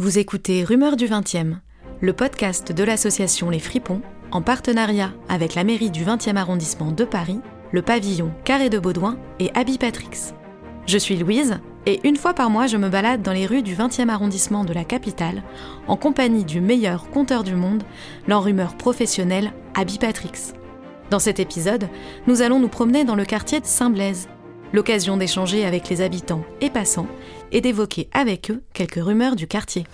Vous 0.00 0.18
écoutez 0.18 0.64
Rumeurs 0.64 0.96
du 0.96 1.04
20e, 1.04 1.56
le 2.00 2.14
podcast 2.14 2.72
de 2.72 2.84
l'association 2.84 3.50
Les 3.50 3.58
Fripons, 3.58 4.00
en 4.30 4.40
partenariat 4.40 5.12
avec 5.28 5.54
la 5.54 5.62
mairie 5.62 5.90
du 5.90 6.06
20e 6.06 6.36
arrondissement 6.36 6.90
de 6.90 7.04
Paris, 7.04 7.40
le 7.70 7.82
pavillon 7.82 8.32
Carré 8.46 8.70
de 8.70 8.78
Baudouin 8.78 9.18
et 9.40 9.50
Abby 9.52 9.76
Patrix. 9.76 10.32
Je 10.86 10.96
suis 10.96 11.18
Louise, 11.18 11.58
et 11.84 12.00
une 12.08 12.16
fois 12.16 12.32
par 12.32 12.48
mois, 12.48 12.66
je 12.66 12.78
me 12.78 12.88
balade 12.88 13.20
dans 13.20 13.34
les 13.34 13.44
rues 13.44 13.60
du 13.60 13.74
20e 13.74 14.08
arrondissement 14.08 14.64
de 14.64 14.72
la 14.72 14.84
capitale, 14.84 15.42
en 15.86 15.98
compagnie 15.98 16.46
du 16.46 16.62
meilleur 16.62 17.10
conteur 17.10 17.44
du 17.44 17.54
monde, 17.54 17.82
l'enrumeur 18.26 18.78
professionnel 18.78 19.52
Abby 19.74 19.98
Patrix. 19.98 20.54
Dans 21.10 21.18
cet 21.18 21.40
épisode, 21.40 21.90
nous 22.26 22.40
allons 22.40 22.58
nous 22.58 22.68
promener 22.68 23.04
dans 23.04 23.16
le 23.16 23.26
quartier 23.26 23.60
de 23.60 23.66
Saint-Blaise, 23.66 24.30
l'occasion 24.72 25.16
d'échanger 25.16 25.64
avec 25.66 25.88
les 25.88 26.00
habitants 26.00 26.44
et 26.60 26.70
passants 26.70 27.06
et 27.52 27.60
d'évoquer 27.60 28.08
avec 28.12 28.50
eux 28.50 28.62
quelques 28.72 29.02
rumeurs 29.02 29.36
du 29.36 29.46
quartier. 29.46 29.84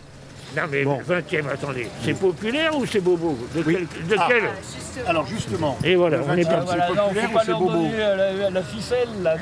Non 0.56 0.62
mais 0.70 0.84
le 0.84 0.88
20e, 0.88 1.48
attendez, 1.52 1.86
c'est 2.02 2.18
populaire 2.18 2.78
ou 2.78 2.86
c'est 2.86 3.00
bobo? 3.00 3.36
De, 3.54 3.62
Oui. 3.66 3.76
quel, 3.98 4.08
de 4.08 4.16
Ah. 4.18 4.28
quel 4.30 5.06
Alors 5.06 5.26
justement, 5.26 5.76
Et 5.84 5.96
voilà, 5.96 6.18
on 6.26 6.34
est 6.34 6.46
Ah, 6.46 6.50
parti. 6.50 6.66
voilà. 6.66 6.86
populaire 6.86 7.24
faut 7.24 7.30
ou 7.30 7.34
pas 7.34 7.44
c'est 7.44 7.52
bobo? 7.52 7.70
donner 7.72 7.90
la, 7.98 8.50
la 8.50 8.62
ficelle, 8.62 9.08
là. 9.22 9.36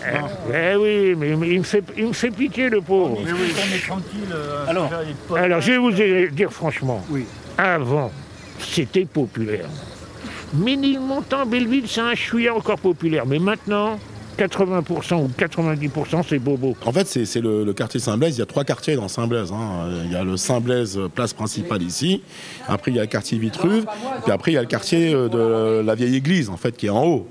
Eh 0.52 0.76
oui, 0.76 1.14
mais, 1.16 1.36
mais 1.36 1.48
il, 1.50 1.58
me 1.60 1.64
fait, 1.64 1.84
il 1.96 2.08
me 2.08 2.12
fait 2.12 2.30
pitié 2.32 2.68
le 2.68 2.80
pauvre. 2.80 3.18
On 3.20 3.22
est 3.76 3.86
tranquille. 3.86 4.20
euh, 4.32 4.64
Alors, 4.66 4.88
faire 4.88 5.04
des 5.04 5.14
potes. 5.28 5.38
Alors 5.38 5.60
je 5.60 5.70
vais 5.72 5.78
vous 5.78 5.92
dire, 5.92 6.32
dire 6.32 6.50
franchement, 6.52 7.00
oui. 7.10 7.26
avant, 7.58 8.10
c'était 8.58 9.04
populaire. 9.04 9.66
Ménilmontant, 10.54 11.46
Belleville, 11.46 11.86
c'est 11.88 12.00
un 12.00 12.14
chouïa 12.14 12.54
encore 12.54 12.78
populaire. 12.78 13.24
Mais 13.26 13.38
maintenant, 13.38 13.98
80% 14.36 15.14
ou 15.24 15.30
90% 15.38 16.22
c'est 16.28 16.38
bobo. 16.38 16.76
En 16.84 16.92
fait, 16.92 17.06
c'est 17.06 17.40
le 17.40 17.72
quartier 17.72 18.00
Saint-Blaise. 18.00 18.36
Il 18.36 18.40
y 18.40 18.42
a 18.42 18.46
trois 18.46 18.64
quartiers 18.64 18.96
dans 18.96 19.08
Saint-Blaise. 19.08 19.52
hein. 19.52 19.88
Il 20.04 20.12
y 20.12 20.16
a 20.16 20.24
le 20.24 20.36
Saint-Blaise, 20.36 20.98
euh, 20.98 21.08
place 21.08 21.32
principale 21.32 21.82
ici. 21.82 22.22
Après, 22.68 22.90
il 22.90 22.96
y 22.96 22.98
a 22.98 23.02
le 23.02 23.08
quartier 23.08 23.38
Vitruve. 23.38 23.86
Puis 24.22 24.32
après, 24.32 24.52
il 24.52 24.54
y 24.54 24.58
a 24.58 24.62
le 24.62 24.66
quartier 24.66 25.14
euh, 25.14 25.28
de 25.28 25.82
la 25.86 25.94
vieille 25.94 26.16
église, 26.16 26.50
en 26.50 26.56
fait, 26.56 26.76
qui 26.76 26.86
est 26.86 26.90
en 26.90 27.04
haut. 27.04 27.28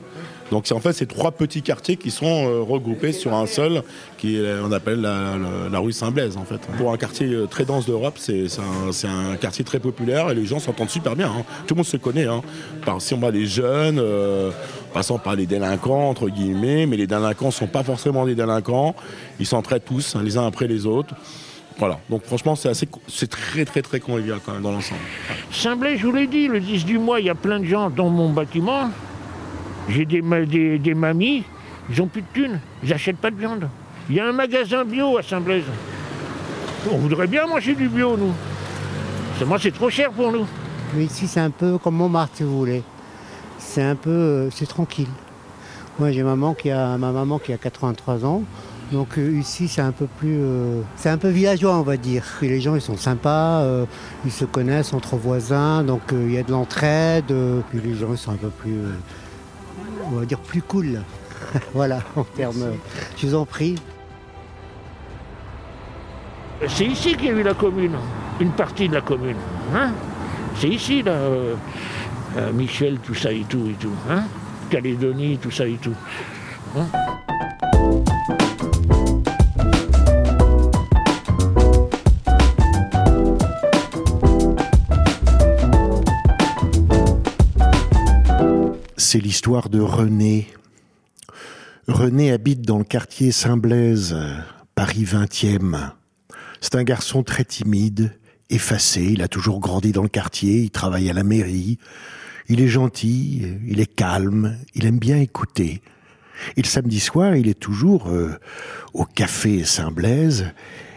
Donc, 0.53 0.67
c'est 0.67 0.75
en 0.75 0.79
fait 0.79 0.93
ces 0.93 1.07
trois 1.07 1.31
petits 1.31 1.63
quartiers 1.63 1.97
qui 1.97 2.11
sont 2.11 2.27
euh, 2.27 2.61
regroupés 2.61 3.11
sur 3.11 3.33
un 3.33 3.47
seul, 3.47 3.81
qui 4.19 4.37
est, 4.37 4.59
on 4.63 4.71
appelle 4.71 5.01
la, 5.01 5.79
rue 5.79 5.91
Saint-Blaise, 5.91 6.37
en 6.37 6.45
fait. 6.45 6.59
Pour 6.77 6.93
un 6.93 6.97
quartier 6.97 7.25
euh, 7.25 7.47
très 7.47 7.65
dense 7.65 7.87
d'Europe, 7.87 8.17
c'est 8.19 8.47
c'est 8.47 8.61
un, 8.61 8.91
c'est 8.91 9.07
quartier 9.41 9.65
très 9.65 9.79
populaire 9.79 10.29
et 10.29 10.35
les 10.35 10.45
gens 10.45 10.59
s'entendent 10.59 10.91
super 10.91 11.15
bien. 11.15 11.25
hein. 11.25 11.43
Tout 11.65 11.73
le 11.73 11.77
monde 11.79 11.87
se 11.87 11.97
connaît. 11.97 12.25
Hein. 12.25 12.43
Par, 12.85 13.01
si 13.01 13.15
on 13.15 13.17
va 13.17 13.31
les 13.31 13.47
jeunes, 13.47 13.97
euh, 13.97 14.51
passant 14.93 15.17
par 15.17 15.35
les 15.35 15.47
délinquants, 15.47 16.07
entre 16.07 16.29
guillemets, 16.29 16.85
mais 16.85 16.97
les 16.97 17.07
délinquants 17.07 17.47
ne 17.47 17.51
sont 17.51 17.65
pas 17.65 17.81
forcément 17.81 18.23
des 18.23 18.35
délinquants. 18.35 18.95
Ils 19.39 19.47
s'entraident 19.47 19.85
tous, 19.85 20.15
hein, 20.15 20.21
les 20.23 20.37
uns 20.37 20.45
après 20.45 20.67
les 20.67 20.85
autres. 20.85 21.15
Voilà, 21.79 21.97
donc 22.11 22.25
franchement, 22.25 22.55
c'est 22.55 22.69
assez, 22.69 22.87
c'est 23.07 23.31
très 23.31 23.65
très 23.65 23.81
très 23.81 23.99
convivial 23.99 24.37
quand 24.45 24.53
même 24.53 24.61
dans 24.61 24.71
l'ensemble. 24.71 25.01
Saint-Blaise, 25.51 25.97
je 25.97 26.05
vous 26.05 26.13
l'ai 26.13 26.27
dit, 26.27 26.47
le 26.47 26.59
10 26.59 26.85
du 26.85 26.99
mois, 26.99 27.19
il 27.19 27.25
y 27.25 27.31
a 27.31 27.35
plein 27.35 27.59
de 27.59 27.65
gens 27.65 27.89
dans 27.89 28.09
mon 28.09 28.29
bâtiment. 28.31 28.91
J'ai 29.89 30.05
des, 30.05 30.21
ma- 30.21 30.45
des, 30.45 30.79
des 30.79 30.93
mamies, 30.93 31.43
ils 31.89 32.01
ont 32.01 32.07
plus 32.07 32.21
de 32.21 32.27
thunes, 32.33 32.59
ils 32.83 32.89
n'achètent 32.89 33.17
pas 33.17 33.31
de 33.31 33.35
viande. 33.35 33.67
Il 34.09 34.15
y 34.15 34.19
a 34.19 34.27
un 34.27 34.31
magasin 34.31 34.83
bio 34.85 35.17
à 35.17 35.23
Saint-Blaise. 35.23 35.63
On 36.91 36.97
voudrait 36.97 37.27
bien 37.27 37.45
manger 37.47 37.73
du 37.75 37.87
bio, 37.87 38.17
nous. 38.17 38.33
Seulement, 39.39 39.57
c'est 39.57 39.71
trop 39.71 39.89
cher 39.89 40.11
pour 40.11 40.31
nous. 40.31 40.45
Ici, 40.99 41.27
c'est 41.27 41.39
un 41.39 41.49
peu 41.49 41.77
comme 41.77 41.95
Montmartre, 41.95 42.33
si 42.35 42.43
vous 42.43 42.57
voulez. 42.57 42.83
C'est 43.57 43.81
un 43.83 43.95
peu, 43.95 44.09
euh, 44.09 44.49
c'est 44.51 44.67
tranquille. 44.67 45.07
Moi, 45.99 46.11
j'ai 46.11 46.23
maman 46.23 46.53
qui 46.53 46.69
a 46.69 46.97
ma 46.97 47.11
maman 47.11 47.39
qui 47.39 47.53
a 47.53 47.57
83 47.57 48.25
ans. 48.25 48.43
Donc 48.91 49.17
euh, 49.17 49.39
ici, 49.39 49.67
c'est 49.67 49.81
un 49.81 49.91
peu 49.91 50.05
plus, 50.19 50.37
euh, 50.39 50.81
c'est 50.97 51.09
un 51.09 51.17
peu 51.17 51.29
villageois, 51.29 51.77
on 51.77 51.81
va 51.81 51.97
dire. 51.97 52.23
Et 52.41 52.47
les 52.49 52.61
gens, 52.61 52.75
ils 52.75 52.81
sont 52.81 52.97
sympas, 52.97 53.65
ils 54.25 54.31
se 54.31 54.45
connaissent 54.45 54.93
entre 54.93 55.15
voisins, 55.15 55.83
donc 55.83 56.01
il 56.11 56.31
y 56.33 56.37
a 56.37 56.43
de 56.43 56.51
l'entraide. 56.51 57.33
puis 57.69 57.79
les 57.83 57.95
gens, 57.95 58.11
ils 58.11 58.17
sont 58.17 58.31
un 58.31 58.35
peu 58.35 58.49
plus, 58.49 58.75
on 60.11 60.19
va 60.19 60.25
dire 60.25 60.39
plus 60.39 60.61
cool. 60.61 61.01
voilà, 61.73 61.99
en 62.15 62.23
termes. 62.23 62.73
je 63.17 63.27
vous 63.27 63.35
en 63.35 63.45
prie. 63.45 63.75
C'est 66.67 66.85
ici 66.85 67.15
qu'il 67.15 67.25
y 67.25 67.29
a 67.29 67.33
eu 67.33 67.43
la 67.43 67.53
commune, 67.53 67.95
une 68.39 68.51
partie 68.51 68.87
de 68.87 68.93
la 68.93 69.01
commune. 69.01 69.37
Hein 69.75 69.91
c'est 70.55 70.69
ici, 70.69 71.01
là, 71.01 71.11
euh, 71.11 71.55
euh, 72.37 72.53
Michel, 72.53 72.99
tout 72.99 73.15
ça 73.15 73.31
et 73.31 73.43
tout 73.49 73.67
et 73.69 73.73
tout. 73.73 73.93
Hein 74.09 74.23
Calédonie, 74.69 75.37
tout 75.37 75.51
ça 75.51 75.67
et 75.67 75.77
tout. 75.81 75.95
Hein 76.77 76.85
c'est 89.13 89.19
l'histoire 89.19 89.69
de 89.69 89.79
René. 89.79 90.47
René 91.87 92.31
habite 92.31 92.63
dans 92.63 92.79
le 92.79 92.83
quartier 92.83 93.31
Saint-Blaise, 93.31 94.17
Paris 94.73 95.03
20e. 95.03 95.91
C'est 96.61 96.73
un 96.73 96.83
garçon 96.83 97.21
très 97.21 97.45
timide, 97.45 98.17
effacé, 98.49 99.03
il 99.03 99.21
a 99.21 99.27
toujours 99.27 99.59
grandi 99.59 99.91
dans 99.91 100.01
le 100.01 100.09
quartier, 100.09 100.61
il 100.61 100.71
travaille 100.71 101.11
à 101.11 101.13
la 101.13 101.21
mairie. 101.21 101.77
Il 102.49 102.59
est 102.59 102.67
gentil, 102.67 103.45
il 103.67 103.79
est 103.79 103.95
calme, 103.95 104.57
il 104.73 104.87
aime 104.87 104.97
bien 104.97 105.17
écouter. 105.17 105.83
Et 106.57 106.63
le 106.63 106.67
samedi 106.67 106.99
soir, 106.99 107.35
il 107.35 107.47
est 107.47 107.59
toujours 107.59 108.07
euh, 108.07 108.39
au 108.95 109.05
café 109.05 109.63
Saint-Blaise, 109.63 110.47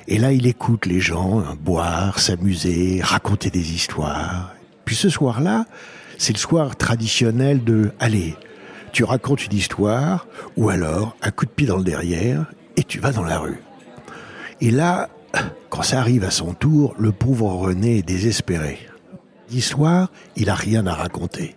et 0.09 0.17
là, 0.17 0.33
il 0.33 0.47
écoute 0.47 0.87
les 0.87 1.01
gens 1.01 1.41
euh, 1.41 1.55
boire, 1.61 2.19
s'amuser, 2.19 2.99
raconter 3.03 3.51
des 3.51 3.75
histoires. 3.75 4.55
Puis 4.87 4.97
ce 4.97 5.11
soir-là, 5.11 5.67
c'est 6.19 6.33
le 6.33 6.39
soir 6.39 6.77
traditionnel 6.77 7.65
de 7.65 7.93
allez, 7.99 8.37
tu 8.93 9.05
racontes 9.05 9.45
une 9.45 9.53
histoire, 9.53 10.27
ou 10.57 10.71
alors 10.71 11.17
un 11.23 11.31
coup 11.31 11.45
de 11.45 11.51
pied 11.51 11.67
dans 11.67 11.77
le 11.77 11.85
derrière, 11.85 12.47
et 12.77 12.83
tu 12.83 12.99
vas 12.99 13.13
dans 13.13 13.25
la 13.25 13.39
rue. 13.39 13.61
Et 14.61 14.71
là, 14.71 15.11
quand 15.69 15.83
ça 15.83 16.01
arrive 16.01 16.25
à 16.25 16.31
son 16.31 16.55
tour, 16.55 16.95
le 16.99 17.13
pauvre 17.13 17.53
René 17.53 17.99
est 17.99 18.03
désespéré. 18.03 18.79
L'histoire, 19.51 20.11
il 20.35 20.51
a 20.51 20.55
rien 20.55 20.87
à 20.87 20.95
raconter. 20.95 21.57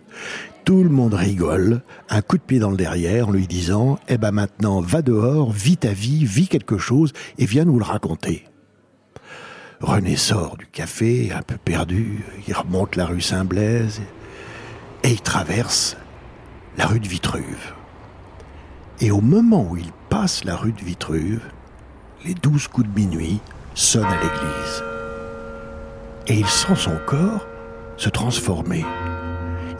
Tout 0.64 0.82
le 0.82 0.90
monde 0.90 1.14
rigole, 1.14 1.80
un 2.10 2.20
coup 2.20 2.36
de 2.36 2.42
pied 2.42 2.58
dans 2.58 2.70
le 2.70 2.76
derrière 2.76 3.28
en 3.28 3.32
lui 3.32 3.46
disant 3.46 3.98
Eh 4.08 4.18
ben 4.18 4.30
maintenant, 4.30 4.80
va 4.80 5.02
dehors, 5.02 5.50
vis 5.50 5.78
ta 5.78 5.92
vie, 5.92 6.24
vis 6.24 6.46
quelque 6.46 6.78
chose 6.78 7.12
et 7.38 7.46
viens 7.46 7.64
nous 7.64 7.78
le 7.78 7.84
raconter. 7.84 8.44
René 9.80 10.16
sort 10.16 10.58
du 10.58 10.66
café, 10.66 11.32
un 11.32 11.40
peu 11.40 11.56
perdu, 11.56 12.22
il 12.46 12.52
remonte 12.52 12.96
la 12.96 13.06
rue 13.06 13.22
Saint-Blaise 13.22 14.02
et 15.02 15.10
il 15.10 15.20
traverse 15.20 15.96
la 16.76 16.86
rue 16.86 17.00
de 17.00 17.08
Vitruve. 17.08 17.74
Et 19.00 19.10
au 19.10 19.20
moment 19.20 19.66
où 19.70 19.76
il 19.76 19.92
passe 20.08 20.44
la 20.44 20.56
rue 20.56 20.72
de 20.72 20.84
Vitruve, 20.84 21.42
les 22.24 22.34
douze 22.34 22.68
coups 22.68 22.88
de 22.88 22.94
minuit 22.94 23.40
sonnent 23.74 24.04
à 24.04 24.20
l'église. 24.20 24.84
Et 26.26 26.38
il 26.38 26.46
sent 26.46 26.76
son 26.76 26.98
corps 27.06 27.46
se 27.96 28.08
transformer. 28.08 28.84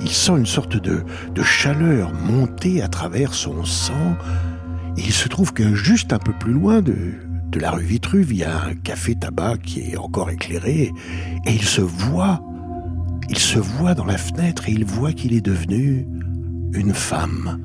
Il 0.00 0.10
sent 0.10 0.32
une 0.32 0.46
sorte 0.46 0.76
de, 0.76 1.04
chaleur 1.42 2.12
monter 2.14 2.82
à 2.82 2.88
travers 2.88 3.34
son 3.34 3.64
sang. 3.64 4.16
Il 4.96 5.12
se 5.12 5.28
trouve 5.28 5.52
que 5.52 5.74
juste 5.74 6.12
un 6.12 6.18
peu 6.18 6.32
plus 6.32 6.52
loin 6.52 6.80
de, 6.80 6.96
de 7.48 7.60
la 7.60 7.70
rue 7.70 7.84
Vitruve, 7.84 8.32
il 8.32 8.38
y 8.38 8.44
a 8.44 8.62
un 8.62 8.74
café-tabac 8.74 9.58
qui 9.58 9.92
est 9.92 9.96
encore 9.96 10.30
éclairé. 10.30 10.92
Et 11.46 11.52
il 11.52 11.64
se 11.64 11.80
voit, 11.80 12.40
il 13.30 13.38
se 13.38 13.58
voit 13.58 13.94
dans 13.94 14.04
la 14.04 14.18
fenêtre 14.18 14.68
et 14.68 14.72
il 14.72 14.84
voit 14.84 15.12
qu'il 15.12 15.32
est 15.32 15.40
devenu 15.40 16.06
une 16.72 16.92
femme. 16.92 17.64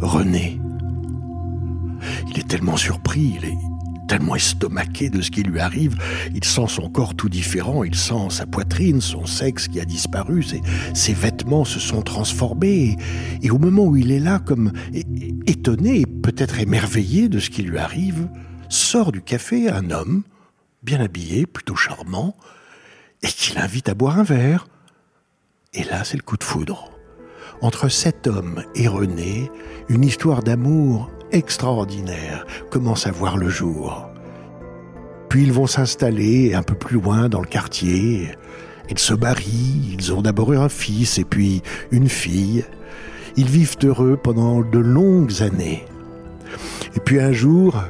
René. 0.00 0.60
Il 2.30 2.38
est 2.38 2.46
tellement 2.46 2.76
surpris, 2.76 3.38
il 3.38 3.48
est 3.48 3.56
tellement 4.06 4.36
estomaqué 4.36 5.08
de 5.08 5.22
ce 5.22 5.30
qui 5.30 5.42
lui 5.42 5.60
arrive, 5.60 5.96
il 6.34 6.44
sent 6.44 6.66
son 6.68 6.90
corps 6.90 7.14
tout 7.14 7.30
différent, 7.30 7.84
il 7.84 7.94
sent 7.94 8.28
sa 8.28 8.44
poitrine, 8.44 9.00
son 9.00 9.24
sexe 9.24 9.66
qui 9.66 9.80
a 9.80 9.86
disparu, 9.86 10.44
ses, 10.92 11.12
vêtements 11.14 11.64
se 11.64 11.80
sont 11.80 12.02
transformés, 12.02 12.96
et, 13.42 13.50
au 13.50 13.58
moment 13.58 13.84
où 13.84 13.96
il 13.96 14.12
est 14.12 14.20
là, 14.20 14.40
comme 14.40 14.72
étonné 15.46 16.00
et 16.00 16.06
peut-être 16.06 16.60
émerveillé 16.60 17.30
de 17.30 17.38
ce 17.38 17.48
qui 17.48 17.62
lui 17.62 17.78
arrive, 17.78 18.28
sort 18.68 19.10
du 19.10 19.22
café 19.22 19.70
un 19.70 19.90
homme, 19.90 20.24
bien 20.82 21.00
habillé, 21.00 21.46
plutôt 21.46 21.76
charmant, 21.76 22.36
et 23.22 23.28
qui 23.28 23.54
l'invite 23.54 23.88
à 23.88 23.94
boire 23.94 24.18
un 24.18 24.24
verre. 24.24 24.66
Et 25.74 25.82
là, 25.84 26.04
c'est 26.04 26.16
le 26.16 26.22
coup 26.22 26.36
de 26.36 26.44
foudre. 26.44 26.90
Entre 27.60 27.88
cet 27.88 28.26
homme 28.26 28.62
et 28.74 28.86
René, 28.86 29.50
une 29.88 30.04
histoire 30.04 30.42
d'amour 30.42 31.10
extraordinaire 31.32 32.46
commence 32.70 33.06
à 33.06 33.10
voir 33.10 33.36
le 33.36 33.48
jour. 33.48 34.08
Puis 35.28 35.42
ils 35.42 35.52
vont 35.52 35.66
s'installer 35.66 36.54
un 36.54 36.62
peu 36.62 36.74
plus 36.74 37.00
loin 37.00 37.28
dans 37.28 37.40
le 37.40 37.46
quartier. 37.46 38.28
Ils 38.88 38.98
se 38.98 39.14
marient, 39.14 39.96
ils 39.98 40.12
ont 40.12 40.22
d'abord 40.22 40.52
eu 40.52 40.58
un 40.58 40.68
fils 40.68 41.18
et 41.18 41.24
puis 41.24 41.62
une 41.90 42.08
fille. 42.08 42.64
Ils 43.36 43.48
vivent 43.48 43.76
heureux 43.82 44.16
pendant 44.22 44.60
de 44.60 44.78
longues 44.78 45.42
années. 45.42 45.84
Et 46.94 47.00
puis 47.00 47.18
un 47.18 47.32
jour, 47.32 47.82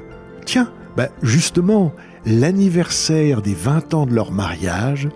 tiens, 0.46 0.72
bah 0.96 1.08
justement, 1.22 1.92
l'anniversaire 2.26 3.42
des 3.42 3.54
20 3.54 3.94
ans 3.94 4.06
de 4.06 4.14
leur 4.14 4.32
mariage, 4.32 5.08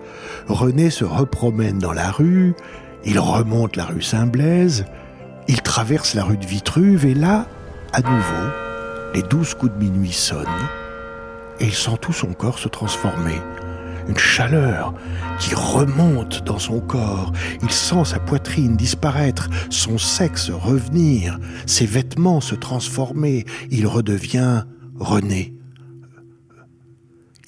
René 0.47 0.89
se 0.89 1.05
repromène 1.05 1.79
dans 1.79 1.93
la 1.93 2.11
rue, 2.11 2.53
il 3.05 3.19
remonte 3.19 3.75
la 3.75 3.85
rue 3.85 4.01
Saint-Blaise, 4.01 4.85
il 5.47 5.61
traverse 5.61 6.13
la 6.13 6.23
rue 6.23 6.37
de 6.37 6.45
Vitruve 6.45 7.05
et 7.05 7.15
là, 7.15 7.47
à 7.93 8.01
nouveau, 8.01 8.49
les 9.13 9.23
douze 9.23 9.53
coups 9.55 9.73
de 9.73 9.79
minuit 9.79 10.11
sonnent 10.11 10.45
et 11.59 11.65
il 11.65 11.73
sent 11.73 11.97
tout 12.01 12.13
son 12.13 12.33
corps 12.33 12.59
se 12.59 12.67
transformer. 12.67 13.41
Une 14.07 14.17
chaleur 14.17 14.93
qui 15.39 15.53
remonte 15.53 16.43
dans 16.43 16.57
son 16.57 16.79
corps. 16.79 17.31
Il 17.61 17.69
sent 17.69 18.05
sa 18.05 18.19
poitrine 18.19 18.75
disparaître, 18.75 19.49
son 19.69 19.99
sexe 19.99 20.49
revenir, 20.49 21.37
ses 21.67 21.85
vêtements 21.85 22.41
se 22.41 22.55
transformer. 22.55 23.45
Il 23.69 23.85
redevient 23.85 24.63
René. 24.99 25.58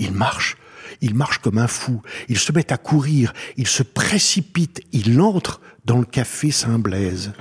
Il 0.02 0.14
marche, 0.14 0.58
il 1.02 1.14
marche 1.14 1.38
comme 1.38 1.60
un 1.60 1.68
fou, 1.68 2.02
il 2.28 2.40
se 2.40 2.52
met 2.52 2.74
à 2.74 2.78
courir, 2.78 3.34
il 3.56 3.68
se 3.68 3.84
précipite, 3.84 4.82
il 4.92 5.22
entre 5.22 5.62
dans 5.86 6.00
le 6.00 6.06
café 6.06 6.50
Saint-Blaise. 6.50 7.34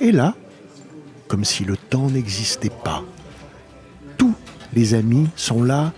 Et 0.00 0.12
là, 0.12 0.36
comme 1.26 1.44
si 1.44 1.64
le 1.64 1.76
temps 1.76 2.08
n'existait 2.08 2.70
pas, 2.70 3.02
tous 4.16 4.36
les 4.74 4.94
amis 4.94 5.28
sont 5.34 5.60
là, 5.64 5.92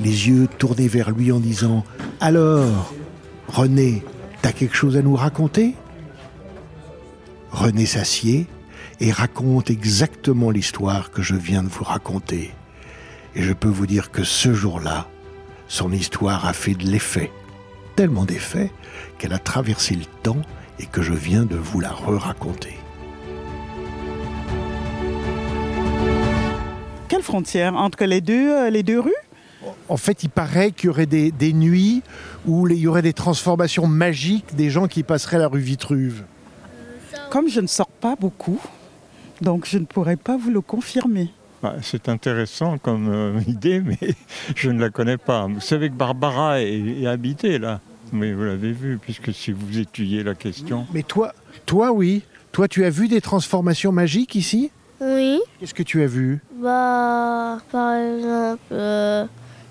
les 0.00 0.26
yeux 0.26 0.48
tournés 0.58 0.88
vers 0.88 1.12
lui 1.12 1.30
en 1.30 1.38
disant 1.38 1.84
Alors, 2.20 2.92
René, 3.46 4.02
t'as 4.42 4.50
quelque 4.50 4.74
chose 4.74 4.96
à 4.96 5.02
nous 5.02 5.14
raconter? 5.14 5.76
René 7.52 7.86
s'assied 7.86 8.48
et 8.98 9.12
raconte 9.12 9.70
exactement 9.70 10.50
l'histoire 10.50 11.12
que 11.12 11.22
je 11.22 11.36
viens 11.36 11.62
de 11.62 11.68
vous 11.68 11.84
raconter. 11.84 12.50
Et 13.36 13.42
je 13.42 13.52
peux 13.52 13.68
vous 13.68 13.86
dire 13.86 14.10
que 14.10 14.24
ce 14.24 14.52
jour-là, 14.52 15.06
son 15.72 15.90
histoire 15.90 16.44
a 16.44 16.52
fait 16.52 16.74
de 16.74 16.84
l'effet. 16.84 17.32
Tellement 17.96 18.26
d'effet 18.26 18.70
qu'elle 19.16 19.32
a 19.32 19.38
traversé 19.38 19.94
le 19.94 20.04
temps 20.22 20.42
et 20.78 20.84
que 20.84 21.00
je 21.00 21.14
viens 21.14 21.44
de 21.46 21.56
vous 21.56 21.80
la 21.80 21.88
re-raconter. 21.88 22.74
Quelle 27.08 27.22
frontière 27.22 27.74
Entre 27.74 28.04
les 28.04 28.20
deux, 28.20 28.50
euh, 28.50 28.68
les 28.68 28.82
deux 28.82 29.00
rues? 29.00 29.12
En 29.88 29.96
fait, 29.96 30.22
il 30.22 30.28
paraît 30.28 30.72
qu'il 30.72 30.88
y 30.88 30.90
aurait 30.90 31.06
des, 31.06 31.30
des 31.30 31.54
nuits 31.54 32.02
où 32.44 32.68
il 32.68 32.76
y 32.76 32.86
aurait 32.86 33.00
des 33.00 33.14
transformations 33.14 33.86
magiques 33.86 34.54
des 34.54 34.68
gens 34.68 34.88
qui 34.88 35.02
passeraient 35.02 35.38
la 35.38 35.48
rue 35.48 35.60
Vitruve. 35.60 36.24
Comme 37.30 37.48
je 37.48 37.60
ne 37.60 37.66
sors 37.66 37.88
pas 37.88 38.14
beaucoup, 38.14 38.60
donc 39.40 39.66
je 39.66 39.78
ne 39.78 39.86
pourrais 39.86 40.16
pas 40.16 40.36
vous 40.36 40.50
le 40.50 40.60
confirmer. 40.60 41.30
Bah, 41.62 41.76
c'est 41.82 42.08
intéressant 42.08 42.78
comme 42.78 43.08
euh, 43.08 43.40
idée, 43.46 43.80
mais 43.80 43.98
je 44.56 44.70
ne 44.70 44.80
la 44.80 44.90
connais 44.90 45.16
pas. 45.18 45.46
Vous 45.46 45.60
savez 45.60 45.88
que 45.90 45.94
Barbara 45.94 46.60
est, 46.60 47.02
est 47.02 47.06
habitée 47.06 47.58
là. 47.58 47.80
Mais 48.12 48.32
vous 48.32 48.44
l'avez 48.44 48.72
vu, 48.72 48.98
puisque 49.00 49.32
si 49.32 49.52
vous 49.52 49.78
étudiez 49.78 50.22
la 50.22 50.34
question. 50.34 50.86
Mais 50.92 51.02
toi, 51.02 51.32
toi 51.64 51.92
oui. 51.92 52.22
Toi, 52.52 52.68
tu 52.68 52.84
as 52.84 52.90
vu 52.90 53.08
des 53.08 53.22
transformations 53.22 53.92
magiques 53.92 54.34
ici? 54.34 54.70
Oui, 55.00 55.40
Qu'est-ce 55.58 55.72
que 55.72 55.82
tu 55.82 56.02
as 56.02 56.06
vu? 56.06 56.40
Bah 56.62 57.58
par 57.72 57.94
exemple, 57.96 58.60
euh, 58.72 59.24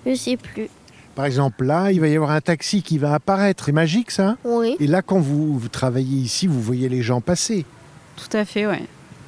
je 0.05 0.15
sais 0.15 0.35
plus. 0.35 0.67
Par 1.13 1.25
exemple, 1.25 1.63
là, 1.65 1.91
il 1.91 1.99
va 2.01 2.07
y 2.07 2.15
avoir 2.15 2.31
un 2.31 2.41
taxi 2.41 2.81
qui 2.81 2.97
va 2.97 3.13
apparaître. 3.13 3.65
C'est 3.65 3.71
magique, 3.71 4.11
ça? 4.11 4.37
Oui, 4.43 4.75
Et 4.79 4.87
là, 4.87 5.01
quand 5.01 5.19
vous, 5.19 5.57
vous 5.59 5.67
travaillez 5.67 6.17
ici, 6.17 6.47
vous 6.47 6.61
voyez 6.61 6.89
les 6.89 7.01
gens 7.01 7.21
passer. 7.21 7.65
Tout 8.15 8.35
à 8.35 8.43
fait, 8.45 8.65
ouais. 8.65 8.83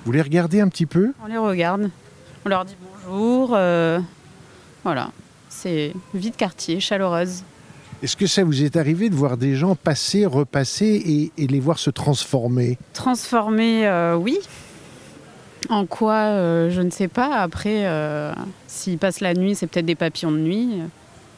Vous 0.06 0.12
les 0.12 0.22
regardez 0.22 0.60
un 0.60 0.68
petit 0.70 0.86
peu? 0.86 1.14
On 1.24 1.28
les 1.28 1.38
regarde, 1.38 1.90
on 2.46 2.50
leur 2.50 2.66
dit 2.66 2.76
bonjour. 3.06 3.54
euh, 3.56 4.00
voilà, 4.84 5.12
c'est 5.50 5.94
vie 6.14 6.32
de 6.32 6.36
quartier, 6.36 6.80
chaleureuse. 6.80 7.44
Est-ce 8.02 8.18
que 8.18 8.28
ça 8.28 8.44
vous 8.44 8.64
est 8.64 8.76
arrivé 8.76 9.10
de 9.10 9.16
voir 9.16 9.38
des 9.38 9.56
gens 9.56 9.76
passer, 9.76 10.26
repasser 10.26 10.86
et, 11.38 11.42
et 11.42 11.48
les 11.48 11.62
voir 11.62 11.80
se 11.80 11.90
transformer? 11.90 12.78
Transformée, 12.92 13.88
euh, 13.88 14.16
oui. 14.16 14.40
En 15.70 15.86
quoi, 15.86 16.16
euh, 16.16 16.70
je 16.70 16.82
ne 16.82 16.90
sais 16.90 17.08
pas. 17.08 17.36
Après, 17.38 17.86
euh, 17.86 18.34
s'ils 18.68 18.98
passent 18.98 19.22
la 19.22 19.34
nuit, 19.34 19.56
c'est 19.56 19.68
peut-être 19.68 19.86
des 19.86 19.96
papillons 19.96 20.34
de 20.34 20.40
nuit. 20.40 20.82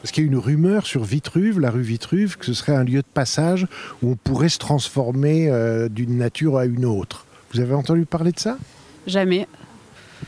Parce 0.02 0.10
qu'il 0.10 0.24
y 0.24 0.26
a 0.26 0.30
une 0.30 0.38
rumeur 0.38 0.86
sur 0.86 1.04
Vitruve, 1.04 1.60
la 1.60 1.70
rue 1.70 1.82
Vitruve, 1.82 2.36
que 2.36 2.44
ce 2.44 2.52
serait 2.52 2.74
un 2.74 2.82
lieu 2.82 3.02
de 3.02 3.06
passage 3.14 3.68
où 4.02 4.10
on 4.10 4.16
pourrait 4.16 4.48
se 4.48 4.58
transformer 4.58 5.48
d'une 5.90 6.18
nature 6.18 6.58
à 6.58 6.66
une 6.66 6.84
autre. 6.84 7.26
Vous 7.52 7.60
avez 7.60 7.74
entendu 7.74 8.04
parler 8.04 8.32
de 8.32 8.40
ça? 8.40 8.58
Jamais, 9.06 9.46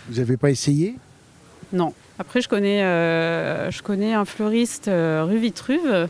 Vous 0.08 0.18
n'avez 0.18 0.36
pas 0.36 0.50
essayé? 0.50 0.96
Non. 1.72 1.92
Après, 2.18 2.40
je 2.40 2.48
connais, 2.48 2.82
euh, 2.82 3.70
je 3.70 3.82
connais 3.82 4.14
un 4.14 4.24
fleuriste 4.24 4.88
euh, 4.88 5.24
rue 5.24 5.38
Vitruve. 5.38 6.08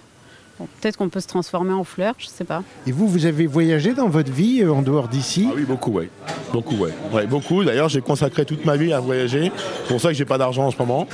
Bon, 0.59 0.67
peut-être 0.81 0.97
qu'on 0.97 1.09
peut 1.09 1.21
se 1.21 1.29
transformer 1.29 1.73
en 1.73 1.85
fleur, 1.85 2.15
je 2.19 2.27
sais 2.27 2.45
pas. 2.45 2.63
Et 2.87 2.93
vous, 2.93 3.07
vous 3.07 3.27
avez 3.27 3.47
voyagé 3.47 3.95
dans 3.95 4.09
votre 4.09 4.33
vie 4.33 4.63
euh, 4.63 4.73
en 4.73 4.83
dehors 4.83 5.09
d'ici? 5.09 5.47
Ah 5.49 5.55
oui, 5.55 5.65
beaucoup, 5.65 5.93
ouais. 5.93 6.09
Beaucoup, 6.53 6.77
ouais. 6.77 6.91
Ouais, 7.13 7.27
beaucoup. 7.27 7.63
D'ailleurs, 7.63 7.89
j'ai 7.89 8.01
consacré 8.01 8.45
toute 8.45 8.65
ma 8.65 8.77
vie 8.77 8.93
à 8.93 9.01
voyager. 9.01 9.53
C'est 9.83 9.89
pour 9.89 10.01
ça 10.01 10.09
que 10.09 10.15
j'ai 10.15 10.25
pas 10.25 10.39
d'argent 10.39 10.67
en 10.67 10.71
ce 10.71 10.79
moment. 10.79 11.07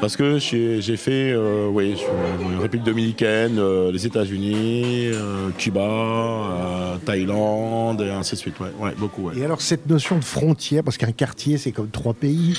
Parce 0.00 0.16
que 0.16 0.38
j'ai 0.38 0.96
fait 0.96 1.32
euh, 1.32 1.68
en 1.68 2.60
République 2.60 2.84
dominicaine, 2.84 3.58
euh, 3.58 3.90
les 3.90 4.06
États-Unis, 4.06 5.10
euh, 5.12 5.50
Cuba, 5.58 6.98
Thaïlande, 7.04 8.00
et 8.02 8.10
ainsi 8.10 8.34
de 8.34 8.38
suite. 8.38 8.60
Ouais, 8.60 8.68
ouais 8.80 8.94
beaucoup, 8.96 9.24
ouais. 9.24 9.38
Et 9.38 9.44
alors 9.44 9.60
cette 9.60 9.88
notion 9.88 10.16
de 10.16 10.24
frontière, 10.24 10.84
parce 10.84 10.98
qu'un 10.98 11.10
quartier 11.10 11.58
c'est 11.58 11.72
comme 11.72 11.90
trois 11.90 12.14
pays, 12.14 12.54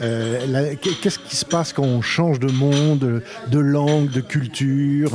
qu'est-ce 0.00 1.18
qui 1.18 1.36
se 1.36 1.44
passe 1.44 1.72
quand 1.72 1.82
on 1.82 2.00
change 2.00 2.38
de 2.38 2.50
monde, 2.50 3.22
de 3.48 3.58
langue, 3.58 4.10
de 4.10 4.20
culture 4.20 5.10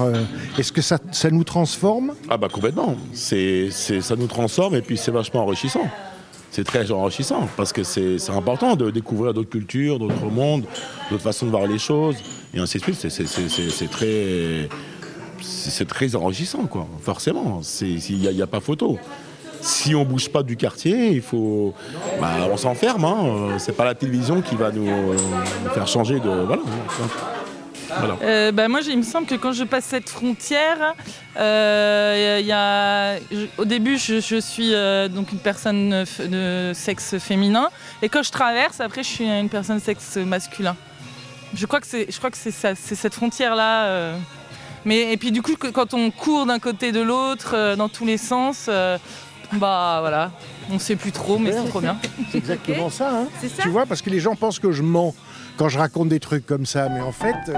Est-ce 0.58 0.74
que 0.74 0.82
ça, 0.82 0.98
ça 1.12 1.30
nous 1.30 1.44
transforme? 1.46 2.14
Ah 2.30 2.38
bah 2.38 2.50
complètement. 2.52 2.96
C'est, 3.14 3.70
ça 3.72 4.16
nous 4.18 4.28
transforme 4.28 4.76
et 4.76 4.82
puis 4.82 4.98
c'est 4.98 5.12
vachement 5.12 5.44
enrichissant. 5.44 5.90
C'est 6.52 6.64
très 6.64 6.92
enrichissant 6.92 7.48
parce 7.58 7.72
que 7.72 7.84
c'est, 7.84 8.18
important 8.30 8.76
de 8.76 8.90
découvrir 8.90 9.34
d'autres 9.34 9.50
cultures, 9.50 10.00
d'autres 10.00 10.26
mondes, 10.26 10.66
d'autres 11.12 11.24
façons 11.24 11.46
de 11.46 11.52
voir 11.52 11.68
les 11.68 11.78
choses 11.78 12.16
et 12.54 12.60
ainsi 12.60 12.80
de 12.80 12.84
suite. 12.84 12.96
C'est, 12.96 13.90
très, 13.90 14.68
très 15.86 16.16
enrichissant 16.16 16.66
quoi. 16.66 16.88
Forcément, 17.02 17.62
il 17.82 18.18
n'y 18.18 18.42
a, 18.42 18.48
pas 18.48 18.60
photo. 18.60 18.98
Si 19.62 19.94
on 19.94 20.06
bouge 20.06 20.30
pas 20.30 20.42
du 20.42 20.56
quartier, 20.56 21.12
il 21.12 21.22
faut, 21.22 21.74
bah, 22.20 22.48
on 22.52 22.58
s'enferme. 22.58 23.04
Hein. 23.04 23.58
C'est 23.58 23.76
pas 23.76 23.86
la 23.86 23.94
télévision 23.94 24.42
qui 24.42 24.56
va 24.56 24.72
nous, 24.72 24.88
faire 25.74 25.88
changer 25.88 26.20
de, 26.20 26.46
voilà. 26.46 26.64
Euh, 28.22 28.52
bah, 28.52 28.68
moi, 28.68 28.82
il 28.88 28.98
me 28.98 29.04
semble 29.04 29.28
que 29.28 29.36
quand 29.36 29.52
je 29.52 29.64
passe 29.64 29.86
cette 29.86 30.10
frontière, 30.10 30.96
euh, 31.38 32.42
y 32.44 32.52
a, 32.52 33.16
au 33.58 33.66
début, 33.66 33.98
je, 33.98 34.40
suis 34.40 34.74
euh, 34.74 35.08
donc 35.08 35.32
une 35.32 35.40
personne 35.40 36.06
de 36.20 36.72
sexe 36.74 37.18
féminin, 37.18 37.70
et 38.02 38.10
quand 38.10 38.24
je 38.24 38.32
traverse, 38.32 38.80
après, 38.80 39.04
je 39.04 39.10
suis 39.10 39.26
une 39.26 39.50
personne 39.50 39.78
de 39.78 39.84
sexe 39.84 40.18
masculin. 40.18 40.76
Je 41.54 41.66
crois 41.66 41.80
que 41.80 41.88
c'est, 41.88 42.76
cette 42.76 43.14
frontière-là. 43.14 44.14
Mais 44.86 45.12
et 45.12 45.18
puis 45.18 45.32
du 45.32 45.42
coup, 45.42 45.56
quand 45.58 45.94
on 45.94 46.10
court 46.10 46.46
d'un 46.46 46.60
côté 46.60 46.92
de 46.92 47.02
l'autre, 47.02 47.76
dans 47.76 47.90
tous 47.90 48.06
les 48.06 48.18
sens, 48.18 48.70
bah 49.54 49.98
voilà, 50.02 50.32
on 50.72 50.78
sait 50.80 50.96
plus 50.96 51.12
trop, 51.12 51.38
mais 51.40 51.52
c'est 51.52 51.66
trop 51.68 51.82
bien. 51.82 51.98
C'est 52.32 52.38
exactement 52.38 52.90
ça. 52.90 53.10
hein. 53.22 53.28
C'est 53.42 53.50
ça. 53.50 53.64
Tu 53.64 53.70
vois, 53.70 53.86
parce 53.86 54.02
que 54.02 54.10
les 54.10 54.20
gens 54.20 54.36
pensent 54.36 54.60
que 54.60 54.72
je 54.72 54.84
mens 54.84 55.16
quand 55.58 55.70
je 55.70 55.80
raconte 55.80 56.10
des 56.10 56.20
trucs 56.20 56.46
comme 56.46 56.66
ça, 56.66 56.88
mais 56.90 57.02
en 57.02 57.12
fait. 57.12 57.36
euh, 57.50 57.56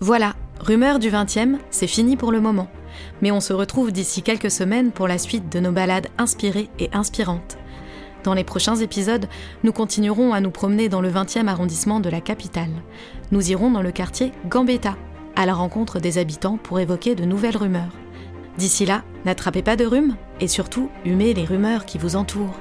Voilà, 0.00 0.34
Rumeur 0.60 0.98
du 0.98 1.10
20e, 1.10 1.56
c'est 1.70 1.86
fini 1.86 2.16
pour 2.16 2.32
le 2.32 2.40
moment. 2.40 2.68
Mais 3.22 3.30
on 3.30 3.40
se 3.40 3.52
retrouve 3.52 3.92
d'ici 3.92 4.22
quelques 4.22 4.50
semaines 4.50 4.92
pour 4.92 5.08
la 5.08 5.18
suite 5.18 5.50
de 5.50 5.60
nos 5.60 5.72
balades 5.72 6.08
inspirées 6.18 6.68
et 6.78 6.90
inspirantes. 6.92 7.56
Dans 8.22 8.34
les 8.34 8.44
prochains 8.44 8.76
épisodes, 8.76 9.26
nous 9.64 9.72
continuerons 9.72 10.32
à 10.32 10.40
nous 10.40 10.50
promener 10.50 10.88
dans 10.88 11.00
le 11.00 11.10
20e 11.10 11.46
arrondissement 11.46 12.00
de 12.00 12.10
la 12.10 12.20
capitale. 12.20 12.70
Nous 13.32 13.50
irons 13.50 13.70
dans 13.70 13.82
le 13.82 13.92
quartier 13.92 14.32
Gambetta, 14.48 14.96
à 15.36 15.46
la 15.46 15.54
rencontre 15.54 16.00
des 16.00 16.18
habitants 16.18 16.58
pour 16.58 16.80
évoquer 16.80 17.14
de 17.14 17.24
nouvelles 17.24 17.56
rumeurs. 17.56 17.96
D'ici 18.58 18.84
là, 18.84 19.04
n'attrapez 19.24 19.62
pas 19.62 19.76
de 19.76 19.86
rhume 19.86 20.16
et 20.40 20.48
surtout, 20.48 20.90
humez 21.06 21.32
les 21.32 21.44
rumeurs 21.44 21.86
qui 21.86 21.96
vous 21.96 22.16
entourent. 22.16 22.60